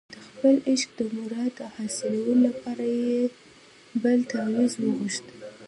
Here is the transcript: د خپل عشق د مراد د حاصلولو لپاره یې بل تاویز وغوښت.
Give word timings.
د 0.13 0.19
خپل 0.27 0.55
عشق 0.71 0.89
د 0.99 1.01
مراد 1.15 1.51
د 1.59 1.61
حاصلولو 1.75 2.33
لپاره 2.47 2.85
یې 3.03 3.19
بل 4.01 4.17
تاویز 4.31 4.73
وغوښت. 4.77 5.25